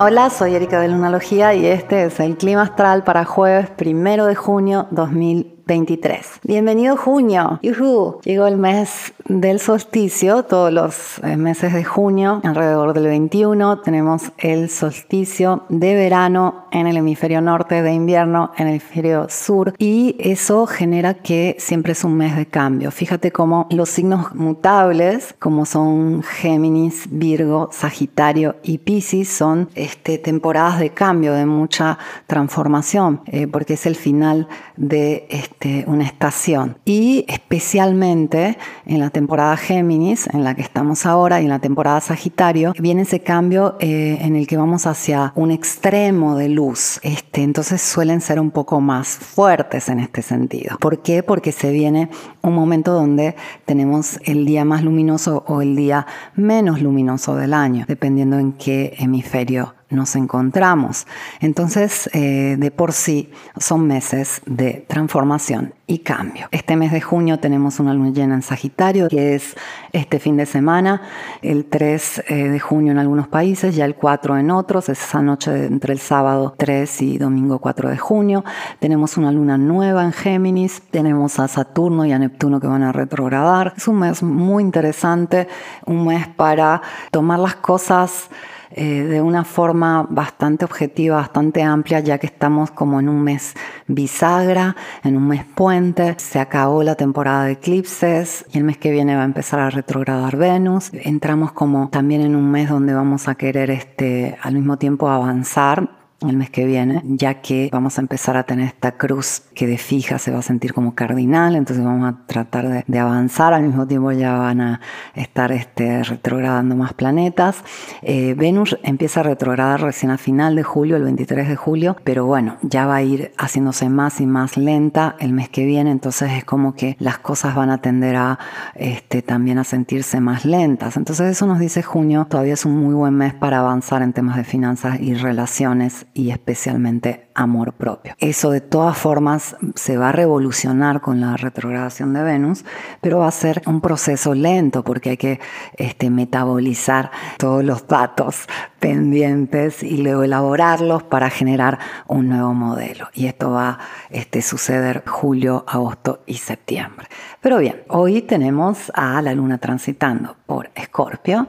[0.00, 4.34] Hola, soy Erika de Lunalogía y este es el clima astral para jueves primero de
[4.34, 5.54] junio 2020.
[5.66, 6.40] 23.
[6.42, 7.58] Bienvenido junio.
[7.62, 8.20] Yuhu.
[8.22, 14.32] Llegó el mes del solsticio, todos los eh, meses de junio, alrededor del 21, tenemos
[14.38, 20.16] el solsticio de verano en el hemisferio norte, de invierno en el hemisferio sur, y
[20.18, 22.90] eso genera que siempre es un mes de cambio.
[22.90, 30.78] Fíjate cómo los signos mutables, como son Géminis, Virgo, Sagitario y Piscis, son este, temporadas
[30.78, 36.76] de cambio, de mucha transformación, eh, porque es el final de este una estación.
[36.84, 42.02] Y especialmente en la temporada Géminis, en la que estamos ahora, y en la temporada
[42.02, 47.00] Sagitario, viene ese cambio eh, en el que vamos hacia un extremo de luz.
[47.02, 50.76] Este, entonces suelen ser un poco más fuertes en este sentido.
[50.78, 51.22] ¿Por qué?
[51.22, 52.10] Porque se viene
[52.42, 57.86] un momento donde tenemos el día más luminoso o el día menos luminoso del año,
[57.88, 61.06] dependiendo en qué hemisferio nos encontramos.
[61.40, 66.48] Entonces, eh, de por sí, son meses de transformación y cambio.
[66.50, 69.54] Este mes de junio tenemos una luna llena en Sagitario, que es
[69.92, 71.02] este fin de semana,
[71.42, 75.20] el 3 eh, de junio en algunos países, ya el 4 en otros, es esa
[75.20, 78.44] noche entre el sábado 3 y domingo 4 de junio.
[78.80, 82.92] Tenemos una luna nueva en Géminis, tenemos a Saturno y a Neptuno que van a
[82.92, 83.74] retrogradar.
[83.76, 85.48] Es un mes muy interesante,
[85.84, 88.30] un mes para tomar las cosas
[88.76, 93.54] eh, de una forma bastante objetiva, bastante amplia, ya que estamos como en un mes
[93.86, 98.90] bisagra, en un mes puente, se acabó la temporada de eclipses y el mes que
[98.90, 100.90] viene va a empezar a retrogradar Venus.
[100.92, 106.03] Entramos como también en un mes donde vamos a querer este, al mismo tiempo avanzar
[106.28, 109.78] el mes que viene, ya que vamos a empezar a tener esta cruz que de
[109.78, 113.86] fija se va a sentir como cardinal, entonces vamos a tratar de, avanzar, al mismo
[113.86, 114.80] tiempo ya van a
[115.14, 117.62] estar este, retrogradando más planetas.
[118.02, 122.26] Eh, Venus empieza a retrogradar recién a final de julio, el 23 de julio, pero
[122.26, 126.32] bueno, ya va a ir haciéndose más y más lenta el mes que viene, entonces
[126.32, 128.38] es como que las cosas van a tender a
[128.74, 130.96] este, también a sentirse más lentas.
[130.96, 134.36] Entonces eso nos dice junio, todavía es un muy buen mes para avanzar en temas
[134.36, 138.14] de finanzas y relaciones y especialmente amor propio.
[138.18, 142.64] Eso de todas formas se va a revolucionar con la retrogradación de Venus,
[143.00, 145.40] pero va a ser un proceso lento porque hay que
[145.76, 148.46] este, metabolizar todos los datos
[148.78, 153.08] pendientes y luego elaborarlos para generar un nuevo modelo.
[153.12, 153.78] Y esto va a
[154.10, 157.08] este, suceder julio, agosto y septiembre.
[157.40, 161.48] Pero bien, hoy tenemos a la luna transitando por Escorpio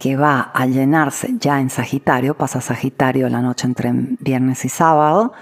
[0.00, 5.34] que va a llenarse ya en Sagitario, pasa Sagitario la noche entre viernes y sábado,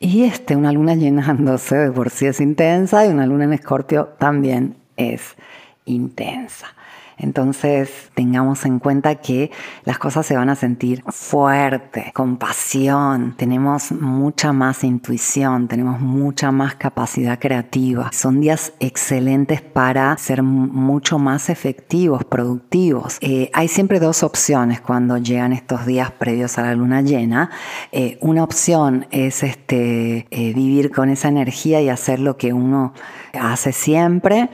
[0.00, 4.08] y este, una luna llenándose de por sí es intensa y una luna en Escorpio
[4.18, 5.36] también es
[5.84, 6.68] intensa.
[7.18, 9.50] Entonces tengamos en cuenta que
[9.84, 16.52] las cosas se van a sentir fuerte, con pasión, tenemos mucha más intuición, tenemos mucha
[16.52, 18.10] más capacidad creativa.
[18.12, 23.18] Son días excelentes para ser mucho más efectivos, productivos.
[23.20, 27.50] Eh, hay siempre dos opciones cuando llegan estos días previos a la luna llena.
[27.92, 32.92] Eh, una opción es este, eh, vivir con esa energía y hacer lo que uno
[33.32, 34.50] hace siempre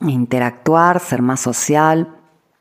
[0.00, 2.16] interactuar, ser más social,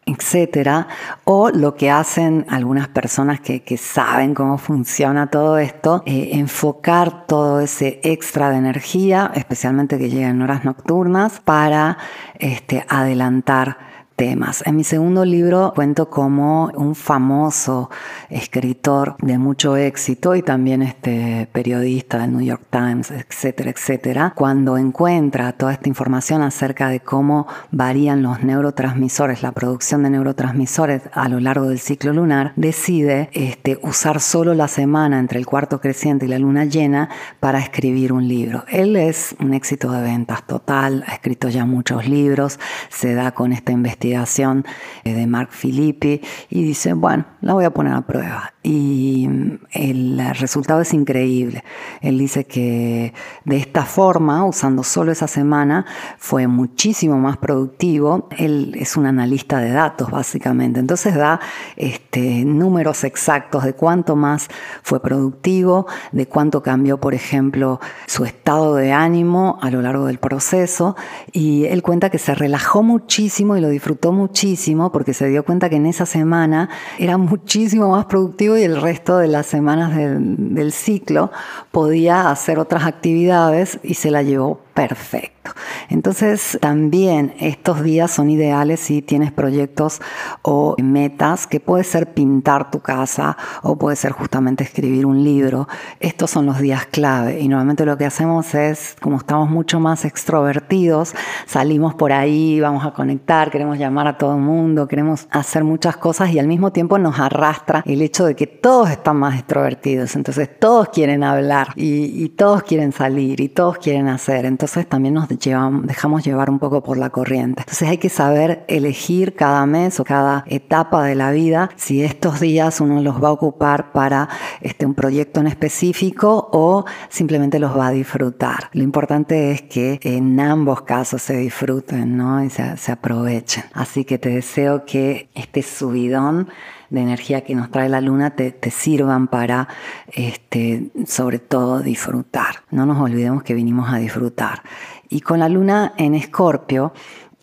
[0.05, 0.87] etcétera,
[1.23, 7.59] o lo que hacen algunas personas que, saben cómo funciona todo esto, eh, enfocar todo
[7.59, 11.97] ese extra de energía, especialmente que llega en horas nocturnas, para
[12.39, 13.88] este, adelantar
[14.21, 17.89] En mi segundo libro cuento como un famoso
[18.29, 24.77] escritor de mucho éxito y también este periodista del New York Times, etcétera, etcétera, cuando
[24.77, 31.29] encuentra toda esta información acerca de cómo varían los neurotransmisores, la producción de neurotransmisores a
[31.29, 36.25] lo largo del ciclo lunar, decide este, usar solo la semana entre el cuarto creciente
[36.25, 37.07] y la luna llena
[37.39, 38.65] para escribir un libro.
[38.67, 43.53] Él es un éxito de ventas total, ha escrito ya muchos libros, se da con
[43.53, 48.53] esta investigación eh, de Mark Filippi y dice, bueno, la voy a poner a prueba.
[48.63, 51.63] Y mm, el resultado es increíble.
[52.01, 53.13] Él dice que
[53.45, 55.85] de esta forma, usando solo esa semana,
[56.17, 58.27] fue muchísimo más productivo.
[58.37, 60.79] Él es un analista de datos, básicamente.
[60.79, 61.39] Entonces da
[61.75, 64.49] este, números exactos de cuánto más
[64.83, 70.19] fue productivo, de cuánto cambió, por ejemplo, su estado de ánimo a lo largo del
[70.19, 70.95] proceso.
[71.31, 75.69] Y él cuenta que se relajó muchísimo y lo disfrutó muchísimo porque se dio cuenta
[75.69, 80.71] que en esa semana era muchísimo más productivo y el resto de las semanas del,
[80.71, 81.31] ciclo
[81.71, 85.51] podía hacer otras actividades y se la llevó perfecto.
[85.89, 90.01] Entonces también estos días son ideales si tienes proyectos
[90.41, 95.67] o metas que puede ser pintar tu casa o puede ser justamente escribir un libro.
[95.99, 100.05] Estos son los días clave y normalmente lo que hacemos es, como estamos mucho más
[100.05, 101.13] extrovertidos,
[101.45, 105.97] salimos por ahí, vamos a conectar, queremos llamar a todo el mundo, queremos hacer muchas
[105.97, 110.15] cosas y al mismo tiempo nos arrastra el hecho de que todos están más extrovertidos,
[110.15, 114.45] entonces todos quieren hablar y, todos quieren salir y todos quieren hacer.
[114.45, 117.61] Entonces también nos dejamos llevar un poco por la corriente.
[117.61, 122.39] Entonces hay que saber elegir cada mes o cada etapa de la vida si estos
[122.39, 124.29] días uno los va a ocupar para
[124.61, 128.69] este, un proyecto en específico o simplemente los va a disfrutar.
[128.73, 132.43] Lo importante es que en ambos casos se disfruten ¿no?
[132.43, 133.63] y se, aprovechen.
[133.73, 136.49] Así que te deseo que este subidón
[136.89, 139.67] de energía que nos trae la luna te, sirvan para,
[140.07, 142.63] este, sobre todo, disfrutar.
[142.71, 144.63] No nos olvidemos que vinimos a disfrutar.
[145.09, 146.93] Y con la luna en escorpio,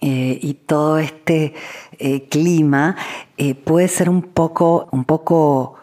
[0.00, 1.54] eh, y todo este
[1.98, 2.96] eh, clima
[3.38, 5.76] eh, puede ser un poco, un poco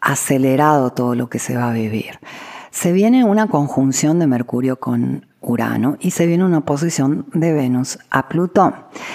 [0.00, 2.18] acelerado todo lo que se va a vivir.
[2.70, 7.98] Se viene una conjunción de Mercurio con Urano y se viene una oposición de Venus
[8.10, 8.74] a Plutón.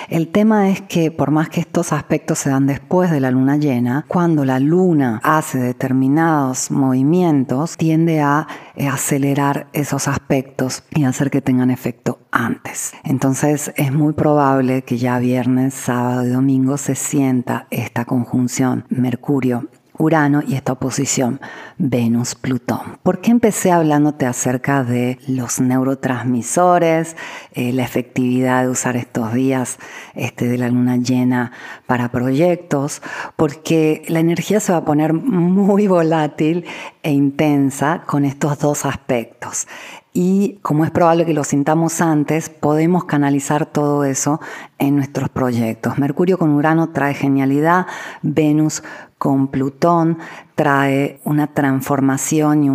[0.09, 3.57] El tema es que por más que estos aspectos se dan después de la luna
[3.57, 11.29] llena, cuando la luna hace determinados movimientos, tiende a eh, acelerar esos aspectos y hacer
[11.31, 12.93] que tengan efecto antes.
[13.03, 19.67] Entonces es muy probable que ya viernes, sábado y domingo se sienta esta conjunción Mercurio
[19.99, 21.41] Urano y esta oposición
[21.77, 22.97] Venus-Plutón.
[23.03, 27.17] ¿Por qué empecé hablándote acerca de los neurotransmisores,
[27.53, 29.77] eh, la efectividad de usar estos días
[30.15, 31.51] este, de la luna llena
[31.85, 33.01] para proyectos?
[33.35, 36.65] Porque la energía se va a poner muy volátil
[37.03, 39.67] e intensa con estos dos aspectos
[40.13, 44.41] y como es probable que lo sintamos antes, podemos canalizar todo eso
[44.79, 45.99] en nuestros proyectos.
[45.99, 47.85] Mercurio con Urano trae genialidad,
[48.21, 48.83] Venus
[49.19, 50.17] con Plutón
[50.59, 52.65] trae una transformación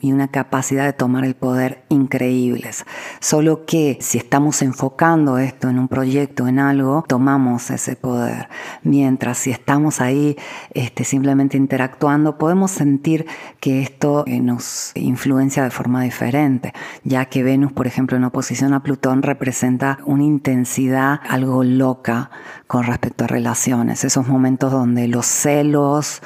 [0.00, 2.86] y, una capacidad de tomar el poder increíbles.
[3.20, 8.48] Solo que si estamos enfocando esto en un proyecto, en algo, tomamos ese poder.
[8.82, 10.38] Mientras si estamos ahí
[10.72, 13.26] este, simplemente interactuando, podemos sentir
[13.60, 16.72] que esto eh, nos influencia de forma diferente,
[17.04, 22.30] ya que Venus, por ejemplo, en oposición a Plutón, representa una intensidad algo loca
[22.66, 26.22] con respecto a relaciones, esos momentos donde los celos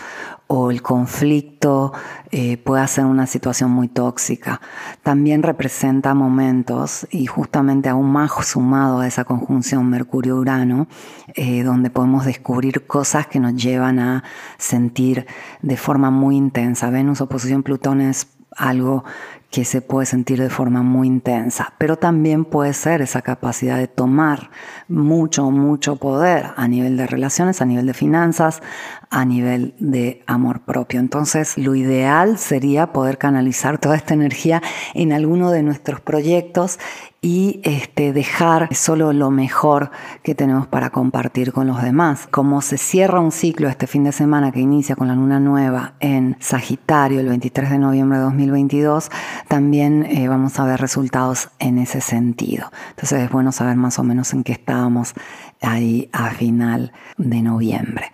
[0.54, 1.94] o el conflicto
[2.30, 4.60] eh, puede ser una situación muy tóxica.
[5.02, 10.88] También representa momentos, y justamente aún más sumado a esa conjunción Mercurio-Urano,
[11.34, 14.24] eh, donde podemos descubrir cosas que nos llevan a
[14.58, 15.26] sentir
[15.62, 16.90] de forma muy intensa.
[16.90, 19.04] Venus oposición Plutón es algo
[19.52, 23.86] que se puede sentir de forma muy intensa, pero también puede ser esa capacidad de
[23.86, 24.50] tomar
[24.88, 28.62] mucho, mucho poder a nivel de relaciones, a nivel de finanzas,
[29.10, 31.00] a nivel de amor propio.
[31.00, 34.62] Entonces, lo ideal sería poder canalizar toda esta energía
[34.94, 36.78] en alguno de nuestros proyectos
[37.24, 39.92] y este, dejar solo lo mejor
[40.24, 42.26] que tenemos para compartir con los demás.
[42.28, 45.94] Como se cierra un ciclo este fin de semana que inicia con la luna nueva
[46.00, 49.10] en Sagitario el 23 de noviembre de 2022,
[49.48, 52.70] también eh, vamos a ver resultados en ese sentido.
[52.90, 55.14] Entonces es bueno saber más o menos en qué estábamos
[55.60, 58.12] ahí a final de noviembre.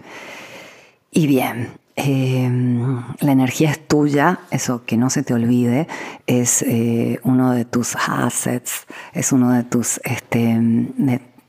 [1.11, 1.71] Y bien,
[2.01, 5.89] Em, la energía es tuya, eso que no se te olvide,
[6.29, 10.61] es eh, uno de tus assets, es uno de tus, este,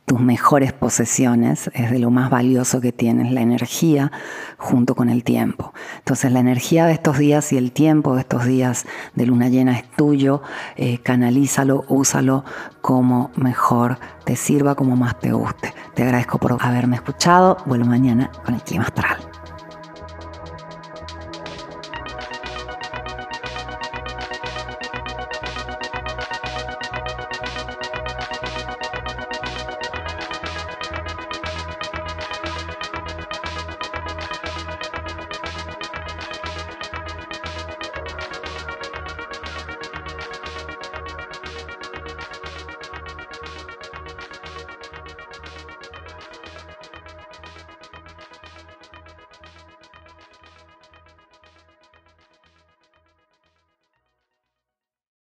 [0.10, 4.12] tus mejores posesiones, es de lo más valioso que tienes, la energía
[4.58, 5.72] junto con el tiempo.
[6.00, 9.78] Entonces la energía de estos días y el tiempo de estos días de luna llena
[9.78, 10.42] es tuyo,
[10.78, 12.44] eh, canalízalo, úsalo
[12.82, 15.76] como mejor te sirva, como más te guste.
[15.94, 19.39] Te agradezco por haberme escuchado, vuelvo mañana con el clima astral.